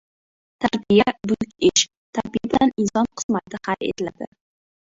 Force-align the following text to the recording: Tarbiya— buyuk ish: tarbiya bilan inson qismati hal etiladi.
Tarbiya— 0.61 1.05
buyuk 1.31 1.43
ish: 1.69 1.85
tarbiya 2.19 2.49
bilan 2.55 2.75
inson 2.85 3.13
qismati 3.21 3.63
hal 3.69 3.89
etiladi. 3.93 4.33